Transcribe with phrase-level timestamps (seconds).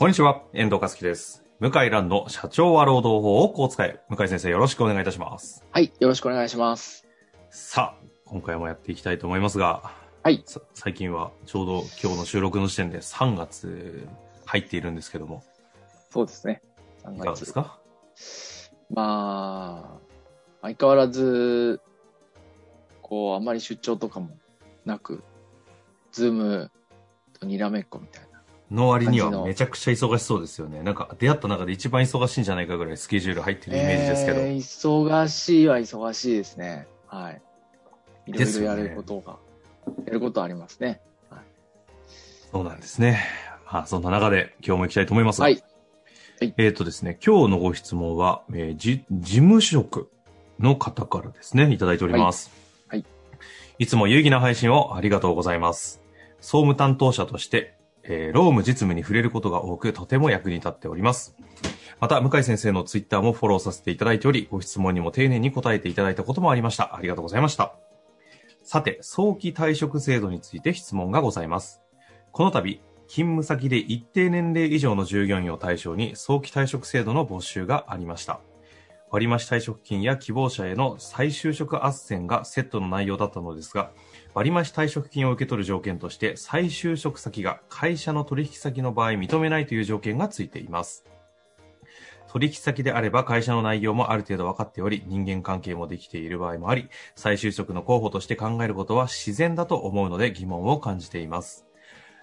[0.00, 1.44] こんにちは、遠藤和樹です。
[1.58, 4.00] 向井蘭の社長は労働法をこう使え。
[4.08, 5.62] 向井先生よろしくお願いいたします。
[5.72, 7.06] はい、よろしくお願いします。
[7.50, 10.42] さあ、今回もやっていきたいと思いますが、はい。
[10.46, 14.08] さ最近はちょうど今日の収録の時点で3月
[14.46, 15.44] 入っているんですけども、
[16.08, 16.62] そうですね。
[17.04, 17.78] 3いかがですか？
[18.88, 20.06] まあ、
[20.62, 21.82] 相変わらず、
[23.02, 24.30] こう、あんまり出張とかも
[24.86, 25.22] なく、
[26.10, 26.70] ズーム
[27.38, 28.29] とにらめっこみたいな。
[28.70, 30.82] の割にはめちゃくちゃ忙しそうですよね。
[30.82, 34.40] なんか出会った中で一番忙しいんじゃないかぐらいスケジュール入ってるイメージですけど。
[34.40, 36.86] えー忙しいは忙しいですね。
[37.06, 37.42] はい。
[38.26, 39.38] いろいろやることが、
[40.06, 41.00] やることありますね。
[42.52, 43.24] そうなんですね。
[43.70, 45.44] まあ、そんな中で今日も行きたいと思いますが。
[45.44, 45.62] はい。
[46.40, 50.10] はいえっ、とですね、今日のご質問は、えーじ、事務職
[50.58, 52.50] の方からですね、いただいております。
[52.88, 53.04] はい。
[53.78, 56.00] いつも有意義な配信をありがとうございます。
[56.40, 61.36] 総務担当者として、えー労務実務に触れることが多く、とても役に立っております。
[62.00, 66.96] また、向井先生のツイッターもフォローさせていただいており、ご質問にも丁寧に答えていただいたこともありました。
[66.96, 67.74] ありがとうございました。
[68.62, 71.82] さて、早期退職制度について質問がございます。
[72.32, 78.40] この度、勤務先で一定年齢以上の従業員を対象に早期退職制度の募集がありました。
[79.10, 83.90] 割増退職金や希望者への再就職斡旋がセットの内容だったのですが、
[84.34, 91.04] 割増退職金を受け取る条件として再就職先が会社の取引先の場合認めないという条件がついています。
[92.32, 101.66] 取引先であれば会社の内容もある程度分かっており、人間関係もできている場合もあり、再就職の候補として考えることは自然だと思うので疑問を感じています。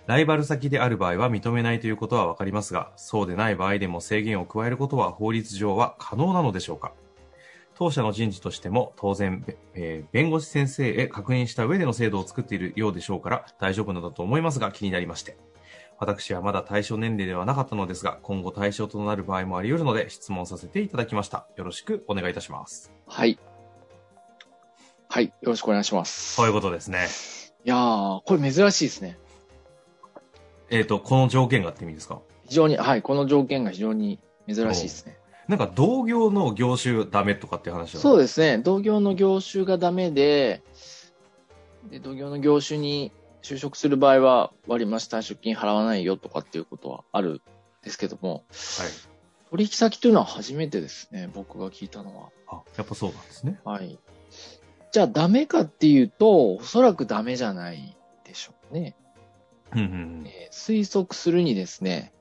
[0.05, 6.93] ライバル先である場合は認めないということは分かりますが、そうでない場合でも制限を加えることは法律上は可能なのでしょうか
[7.77, 15.37] 当社の人事としても当然、べえー弁護士先生へ確認した上での制度を作っているようでしょうから大丈夫なのだと思いますが気になりまして。
[15.99, 21.47] 私はまだ対象年齢ではなかったのですが、今後対象となる場合もあり得るので質問させていただきました。
[21.55, 22.91] よろしくお願いいたします。
[23.07, 23.39] はい。
[25.09, 25.25] はい。
[25.25, 26.35] よろしくお願いします。
[26.35, 27.07] そういうことですね。
[27.65, 29.17] いやー、これ珍しいですね。
[30.69, 32.21] えっ、と、この条件がって意味ですか？
[32.47, 33.01] 非常に、はい。
[33.01, 35.17] この条件が非常に珍しいですね。
[35.47, 38.01] なんか同業の業種ダメとかっていう話は？
[38.01, 38.57] そうですね。
[38.57, 40.61] 同業の業種がダメで、
[41.89, 47.41] で同業の業種に就職する場合は割増退職金払わないよとかっていうことはあるん
[47.81, 48.43] ですけども、はい。
[49.49, 51.29] 取引先というのは初めてですね。
[51.33, 52.29] 僕が聞いたのは。
[52.47, 53.61] あ、やっぱそうなんですね。
[53.63, 53.97] はい。
[54.91, 58.95] じゃあダメかっていうと、おそらくダメじゃないでしょうね。
[59.73, 59.87] うんうんう
[60.23, 60.23] ん。
[60.27, 62.11] えー推測するにですね、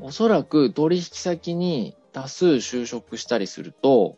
[0.00, 4.16] おそらく取引先に多数就職したりすると、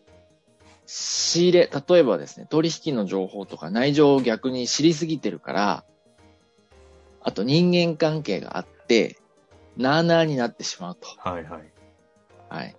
[0.87, 5.85] 仕入れ、例えばですね、取引の情報とか内情を逆に知りすぎてるから、
[7.21, 9.17] あと人間関係があって、
[9.77, 11.09] なーなーになってしまうと。
[11.19, 11.73] はいはい。
[12.49, 12.77] はい。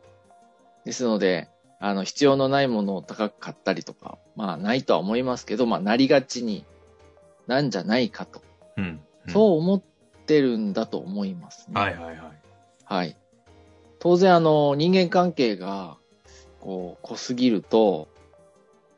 [0.86, 1.50] ですので、
[1.82, 6.66] あの、必要のないものを高く買ったりとか、まあ、ないとは思いますけど、まあ、なりがちに
[7.46, 8.42] なんじゃないかと。
[8.78, 8.84] うん。
[8.86, 9.82] うんそう思っ
[10.26, 11.74] てるんだと思いますね。
[11.78, 12.18] はいはいはい。
[12.86, 13.18] はい。
[14.00, 15.98] 当然、あの、人間関係が、
[16.60, 18.08] こう、濃すぎると、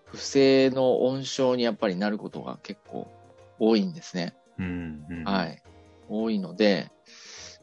[0.05, 3.07] 不正の温床にやっぱりなることが結構
[3.59, 4.35] 多いんですね。
[4.59, 5.23] うんうん。
[5.23, 5.61] はい。
[6.09, 6.91] 多いので、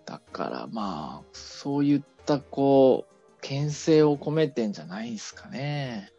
[0.07, 6.11] だからまあ、そういった、こう、牽制を込めてんじゃないですかね。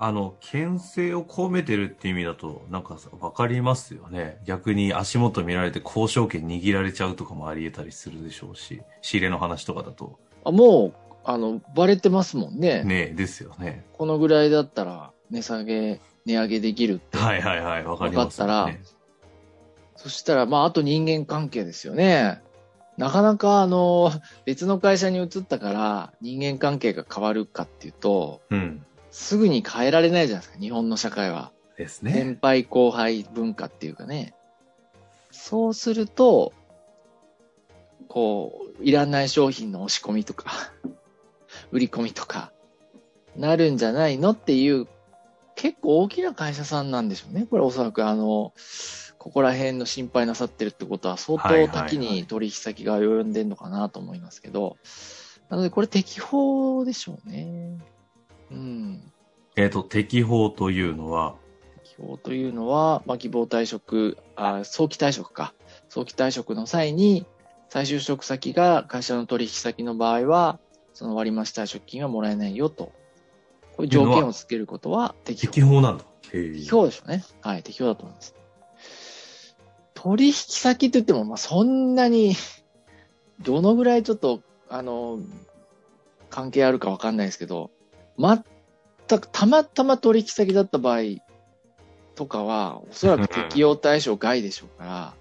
[0.00, 4.38] あの、牽制を込めてるって意味だと、なんかさわかりますよね。
[4.44, 10.18] 逆に足元見られて交渉権握られちゃうとかもあり得たりするでしょうし、仕入れの話とかだと。
[10.44, 10.94] あもう、
[11.24, 12.84] あの、バレてますもんね。
[12.84, 13.84] ねですよね。
[13.92, 17.18] このぐらいだったら、値下げ、値上げできるって。
[17.18, 18.52] はいはいはい、わかりますよね。
[18.52, 18.98] わかった
[19.96, 22.40] そしたら、まあ、あと人間関係ですよね。
[22.96, 24.12] なかなか、あの、
[24.44, 28.84] 別の会社に移ったから、人間関係が変わるかっていうと、うん。
[29.10, 31.52] すぐに変えられないじゃないですか、日本の社会は。
[31.76, 32.12] ですね。
[32.12, 34.34] 先輩後輩文化っていうかね。
[35.30, 36.52] そうすると、
[38.08, 40.50] こう、いらない商品の押し込みとか、
[41.70, 42.52] 売り込みとか、
[43.36, 44.86] なるんじゃないのっていう、
[45.54, 47.46] 結構大きな会社さんなんでしょうね。
[47.48, 48.52] これおそらくあの、
[49.18, 54.76] ここら辺の心配なさってるってことは相はいはいはい当多岐に取引先が及んでんのかなと思いますけど、
[55.48, 57.78] なのでこれ適法でしょうね。
[58.50, 59.12] うん。
[59.56, 61.34] えっ、と、適法というのは、
[61.82, 65.52] 適法というのは、まあ、希望退職、あ、早期退職か。
[65.88, 67.26] 早期退職の際に、
[67.68, 70.58] 再就職先が会社の取引先の場合は、
[70.94, 72.92] その割増退職金はもらえないよと。
[73.76, 75.52] こういう条件をつけることは適法。
[75.52, 76.04] 適法なんだ。
[76.30, 77.24] 適法でしょうね。
[77.40, 78.34] はい、適法だと思います。
[79.94, 82.34] 取引先って言っても、まあ、そんなに、
[83.40, 85.20] どのぐらいちょっと、あの、
[86.30, 87.70] 関係あるかわかんないですけど、
[88.18, 91.00] 全くたまたま取引先だった場合
[92.14, 95.14] とかは、おそらく適用対象外でしょうから、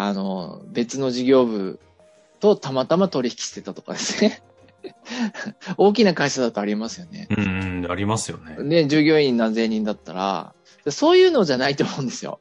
[0.00, 1.80] あの、別の事業部
[2.38, 4.42] とたまたま取引してたとかですね。
[5.76, 7.26] 大きな会社だとありますよね。
[7.30, 8.62] うん、うんありますよね。
[8.62, 10.54] ね、従業員何千人だったら、
[10.88, 12.38] そういうのじゃないと思うんですよ。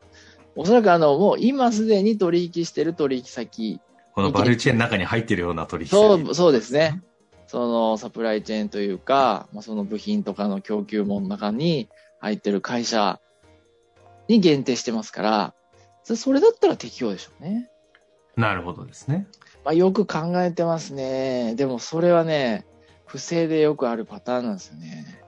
[0.55, 3.79] おそらくあの、もう今すでに取引してる取引先、
[4.13, 5.95] このバルチェーンの中に入ってるような取引先。
[5.95, 7.01] そう、そうですね。
[7.47, 11.89] そのサプライチェーンというか、まあ、その部品とかの供給網の中に
[12.19, 13.19] 入ってる会社
[14.27, 15.53] に限定してますから、
[16.07, 17.69] そそれだったら適用でしょうね。
[18.37, 19.27] なるほどですね。
[19.65, 21.53] まあ、よく考えてますね。
[21.55, 22.65] でもそれはね、
[23.05, 25.21] 不正でよくあるパターンなんですよね。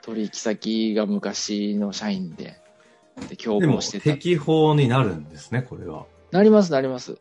[0.00, 2.56] 取引先が昔の社員で、
[3.28, 4.04] で、共でも、謀してた。
[4.04, 6.06] 適法になるんですね、これは。
[6.30, 7.18] なります、なります。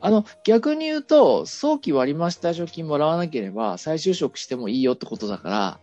[0.00, 5.80] あの、逆に言うと、早期割増退職金もらわなければ再就職してもいいよってことだから、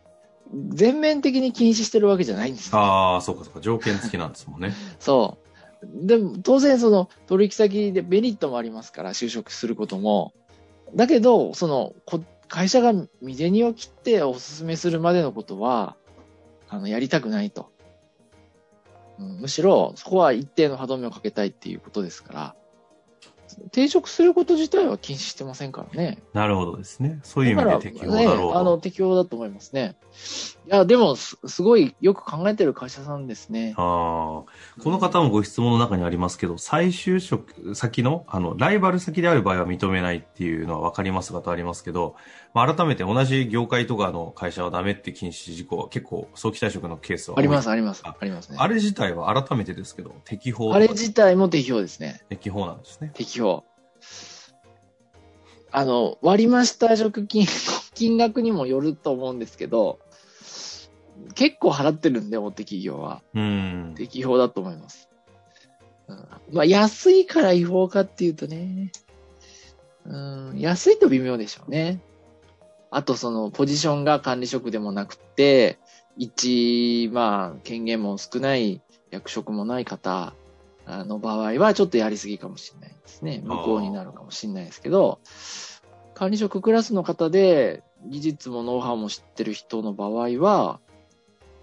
[0.70, 2.78] 全面的に禁止してるわけじゃないんですよ。
[2.78, 4.74] ああ、そうかそうか、条件付きなんですもんね。
[5.00, 5.41] そう。
[5.84, 10.34] でも、当然その取引先でメリットもありますから、就職することも。
[10.96, 15.96] だけど、その、こ会社が身銭を切ってお勧めするまでのことは、
[16.70, 17.72] あの、やりたくないと。
[19.20, 22.56] うんむしろ、そこは一定の歯止めをかけたいっていうことですから、
[23.68, 26.20] 転職すること自体は禁止してませんからね。
[26.34, 27.20] なるほどですね。
[27.24, 28.78] そういう意味で適法だろうね、あの、と。
[28.80, 29.96] 適用だと思いますね。
[30.68, 33.74] いや、でもす、すごいよく考えてる会社さんですね。
[33.78, 34.46] ああ、こ
[34.86, 42.16] の方もご質問の中にありますけど、再就職先の、あの、ライバル先である場合は認めないっていうのは分かりますがとありますけど、
[42.54, 48.58] まあ、改めて同じ業界とかの会社はダメって禁止事項は結構早期退職のケースはあります、あります、あありますね。
[48.60, 52.22] あれ自体は改めてですけど、適法あれ自体も適用ですね。
[52.30, 53.12] 適法なんですね。
[53.14, 53.66] 適用。
[55.72, 57.48] あの、割増退職金の
[57.96, 60.00] 金額にもよると思うんですけど、
[61.36, 63.22] 結構払ってるんで、大手企業は。
[63.34, 63.94] うん。
[63.96, 65.10] 適用だと思います。
[66.08, 66.18] うん、
[66.52, 68.92] まあ、安いから違法かっていうとね、
[70.06, 70.18] う
[70.54, 72.02] ん、安いと微妙でしょうね。
[72.90, 75.80] あと、その、ポジションが管理職でもなくて、
[76.18, 80.34] 一、まあ、権限も少ない、役職もない方
[80.86, 83.42] あの場合は、ちょっとやりすぎかもしれないですね。
[83.44, 85.20] 無効になるかもしれないですけど、
[86.14, 90.80] 管理職クラスの方で、技術もノウハウも知ってる人の場合は、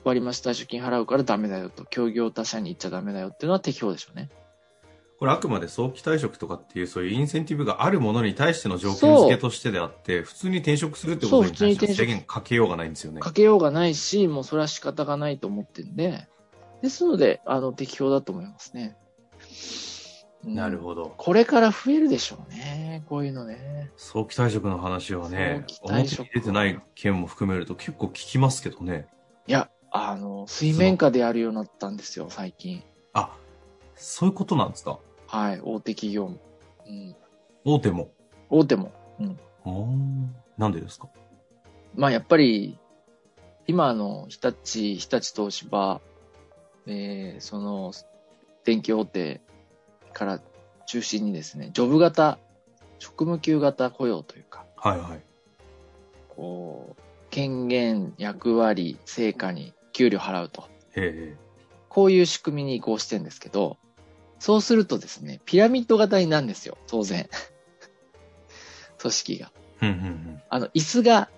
[0.04, 4.30] 割増退職金払うからダメだよと、協業他社に行っちゃダメだよっていうのは適用でしょうね。
[5.18, 13.20] これあくまで早期退職とかっていうそういうインセンティブがあるものに対しての条件付けとしてであって、普通に転職するってことに対して制限かけようがないんですよね。
[13.20, 16.28] かけようがないし、もうそれは仕方がないと思ってるんで、
[16.82, 18.96] ですので、あの、適用だと思いますね。
[20.44, 21.12] うんなるほど。
[21.16, 23.02] これから増えるでしょうね。
[23.08, 23.90] こういうのね。
[23.96, 29.08] 早期退職の話はね、表職に出てない件も含めると結構聞きますけどね。
[29.48, 32.84] いや、あの、水面下でやるようになったんですよ、最近。
[33.14, 33.36] あ、
[33.96, 35.00] そういうことなんですか？
[35.26, 36.38] はい、大手企業も。
[36.86, 37.16] うん。
[37.64, 38.08] 大手も？
[38.48, 38.92] 大手も。
[39.64, 41.08] あーなんでですか？
[41.96, 42.78] まあ、やっぱり、
[43.66, 46.00] 今の日立、日立東芝、
[46.86, 47.92] えー、その、
[48.64, 49.40] 電気大手
[50.18, 50.40] から
[50.86, 52.38] 中心にですね、ジョブ型、
[52.98, 55.20] 職務給型雇用というか、はいはい。
[56.28, 60.62] こう、権限、役割、成果に給料払うと。
[60.62, 61.36] へえ。
[61.88, 63.76] こういう仕組みに移行してるんですけど、
[64.40, 67.28] そうするとですね、ピラミッド型になるんですよ、当然。
[68.98, 69.52] 組織が。
[69.82, 70.42] うんうんうん。
[70.48, 71.30] あの、椅子が、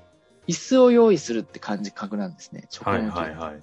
[0.48, 2.66] 椅子を用意するって感じ、格なんですね。
[2.70, 3.62] 職はい務給はいはい。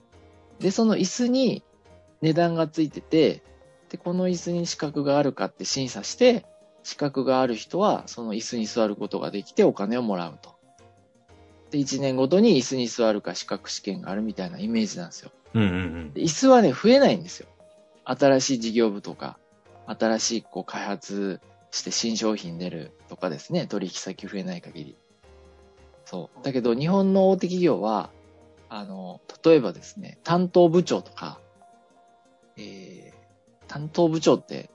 [0.59, 1.63] で、その椅子に
[2.21, 3.43] 値段がついてて、
[3.89, 6.45] で、この椅子に資格があるかって審査して、
[6.83, 10.55] 資格がある人はその椅子に座ることができてお金をもらうと。
[11.71, 15.31] で、1年ごとに椅子に座るか資格試験があるみたいなイメージなんですよ。
[15.53, 15.75] うんうんう
[16.05, 16.13] ん。
[16.13, 17.47] で椅子はね、増えないんですよ。
[18.05, 19.37] 新しい事業部とか、
[19.85, 21.41] 新しいこう開発
[21.71, 24.95] して新商品出るとかですね、取引先増えない限り。
[26.05, 26.43] そう。
[26.43, 28.11] だけど日本の大手企業は、
[28.69, 31.39] あの、例えばですね、担当部長とか、
[32.55, 33.16] えー、
[33.67, 34.69] 担当部長って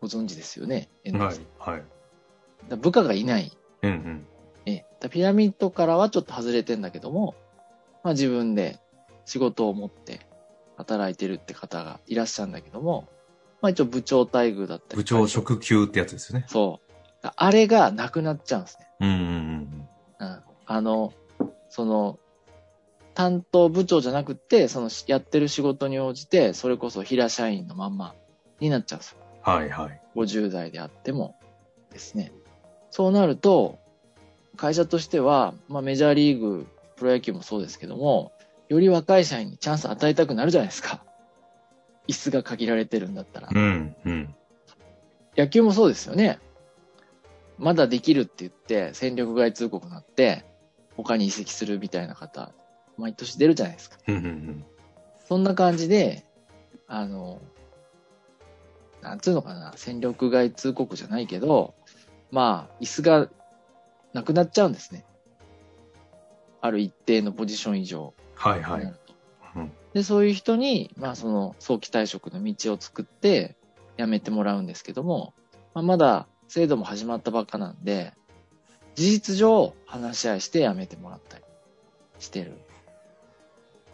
[0.00, 0.88] ご存知ですよね？
[1.04, 1.38] はい。
[1.58, 1.82] はい。
[2.68, 3.52] だ部下がいない。
[3.82, 4.26] うんうん。
[4.66, 7.34] えだピラミッドからはちょっと外れてんだけども、
[8.02, 8.78] まあ自分で
[9.24, 10.20] 仕事を持って
[10.76, 13.08] 働いてるって方がいらっしゃるんだけども、
[13.60, 14.96] まあ一応部長待遇だったり。
[14.96, 16.46] 部長職級ってやつですよね。
[16.48, 16.88] そう。
[17.22, 18.86] あれがなくなっちゃうんですね。
[19.00, 19.88] うんうんうん。
[20.20, 20.42] うん。
[20.66, 21.12] あの、
[21.68, 22.18] その、
[23.14, 28.14] 担当部長じゃなくて、そのやってる仕事に応じて、それこそ平社員のまんま
[28.60, 29.18] になっちゃうんですよ。
[29.42, 30.00] はいはい。
[30.16, 31.36] 50代であっても
[31.90, 32.32] ですね。
[32.90, 33.78] そうなると、
[34.56, 38.32] 会社としては、まあメジャーリーグ、プロ野球もそうですけども、
[38.68, 41.02] より若い社員にチャンス与えたくなるじゃないですか。
[42.08, 43.48] 椅子が限られてるんだったら。
[43.52, 44.34] うんうん。
[45.36, 46.40] 野球もそうですよね。
[47.58, 50.44] まだできるって言って、戦力外通告になって、
[50.96, 52.52] 他に移籍するみたいな方、
[52.96, 53.98] 毎年出るじゃないですか。
[54.08, 54.64] うんうんうん。
[55.28, 56.24] そんな感じで、
[56.86, 57.40] あの、
[59.02, 61.74] なんつうのかな、戦力外通告じゃないけど、
[62.30, 63.28] まあ、椅子が
[64.12, 65.04] なくなっちゃうんですね。
[66.60, 68.82] ある一定のポジション以上はいはい。
[69.56, 73.56] うんで、そういう人に、まあ、その、早期退職の道を作って、
[73.96, 75.34] 辞めてもらうんですけども、
[75.74, 78.14] まあ、まだ制度も始まったばっかなんで、
[78.94, 81.44] 事実上、話し合いして辞めてもらったり
[82.18, 82.58] してる。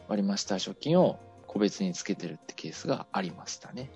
[0.09, 3.91] 割増退職金を個別につけてるってケースがありましたね。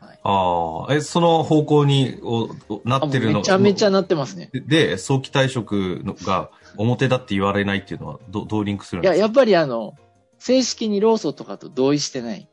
[0.00, 3.38] ああ、え、その方向におおなあってるの？
[3.38, 4.50] めちゃめちゃなってますね。
[4.52, 9.26] で、早期退職のが表だって言われないっていうのはどどうリンクするんいや、ですか？
[9.26, 9.94] やっぱりあの、
[10.38, 12.48] 正式に労組とかと同意してない。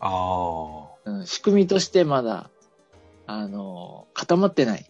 [0.00, 2.50] あうん、仕組みとしてまだ、
[3.26, 4.84] あの、固まってない。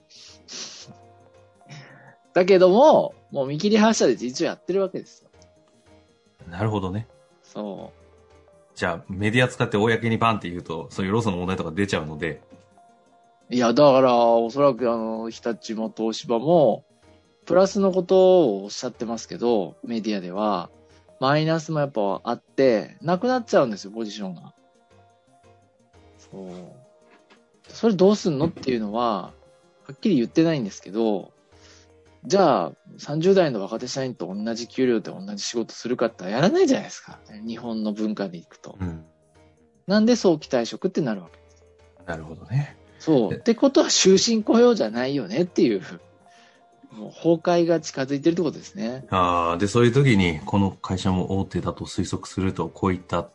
[2.33, 5.29] だけども、もう見切り発車で実はやってるわけですよ。
[6.49, 7.07] あ、なるほどね。
[7.43, 7.93] そ
[8.75, 12.43] じゃあ、メディア使って公にバンって言うと、そういうローソの問題とか出ちゃうので、
[13.51, 16.85] いや、だから、おそらくあの、日立も東芝も、
[17.45, 20.71] プラスのことをおっしゃってますけど、メディアでは、
[21.21, 24.55] マイナスもやっぱあって、なくなっちゃうんですよ、ポジションが。
[26.19, 26.49] そう。
[27.69, 29.33] それどうすんのっていうのは、
[29.87, 31.33] はっきり言ってないんですけど、
[32.25, 37.19] じゃあ、30代の若手社員と同じ給料で同じ仕事するかってやらないじゃないですか。
[37.47, 38.77] 日本の文化でいくと。
[38.81, 39.05] うん。
[39.87, 41.39] なんで早期退職ってなるわけ。
[42.07, 42.77] なるほどね。
[42.99, 43.35] そう。
[43.35, 45.83] えってことは終身雇用じゃないよねっていう、
[46.93, 49.05] もう崩壊が近づいてるってことですね。
[49.11, 53.29] ああ、で、そういう時に、この会社も大手だと推測すると、こういった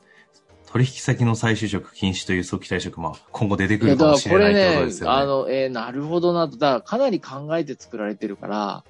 [0.71, 5.15] 取引先の再就職禁止という早期退職、まあ、今後出てくるかもしれないってことねです、よね。
[5.15, 6.57] あの、えーなるほどなと。
[6.57, 8.83] だからかなり考えて作られてるから、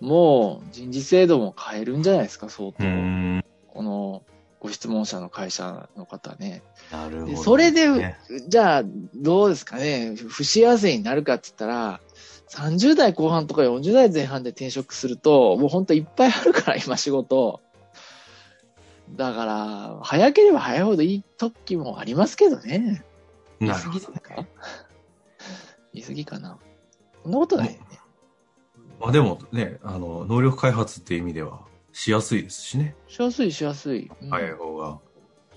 [0.00, 2.78] もう人事制度も変えるんじゃないですか、相当。
[3.68, 4.22] この
[4.60, 6.62] ご質問者の会社の方ね。
[6.90, 8.82] なるほど、でそれで、ねじゃあ、
[9.14, 12.00] どうですかね、不幸せになるかって言ったら、
[12.48, 17.60] 30代後半とか40代前半で転職すると、もう本当いっぱいあるから、今仕事。
[19.14, 23.04] だから、早ければ早いほどいい時もありますけどね。
[23.60, 24.46] なるほどぎですか
[25.92, 26.58] 言い過ぎかな。
[27.22, 27.78] そんなことない
[29.08, 31.60] あでもね、あの、能力開発っていう意味では、
[31.92, 32.94] しやすいですしね。
[33.08, 34.10] しやすいしやすい。
[34.22, 34.98] うん早い方が。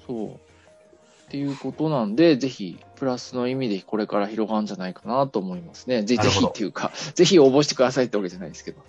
[0.07, 0.27] そう。
[0.27, 6.03] っていうことなんで、ぜひ、プラスの意味でこれから広がるんじゃないかなと思いますね。
[6.03, 8.81] ぜぜひっていうか、ぜひ応募してくださいってわけじゃないですけど。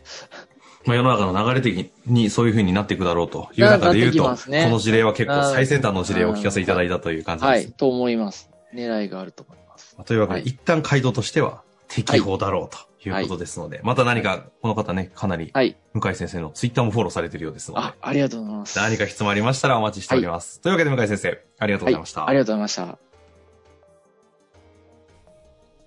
[0.85, 7.51] まあ世の中の流れ的にそういう風になっていくだろうという中で言うと、ねこの事例は結構うん最先端の事例をお聞かせいただいたという感じです。
[7.51, 8.51] はい、と思います。
[8.75, 9.95] 狙いがあると思います。
[9.99, 15.77] まあというわけで、はい一旦回答としては適法だろうということですので、また何か、この方ね、かなり、はい。
[15.95, 18.79] 向井先生のツイッターもフォローされているようですのであ、、ありがとうございます。
[18.79, 20.61] 何か質問ありましたらお待ちしております。
[20.61, 22.21] というわけで向井先生、ありがとうございました。
[22.21, 22.99] はい、ありがとうございました。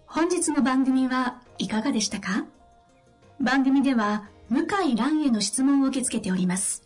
[0.07, 2.45] 本日の番組はいかがでしたか？
[3.39, 6.83] 番組では向井蘭への質問を受け付けております。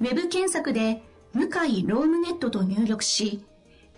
[0.00, 3.44] ウェブ検索で向井ロームネットと入力し、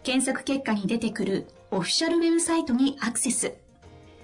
[0.04, 3.54] 検索結果に出てくるオフィシャルウェブサイトにアクセス。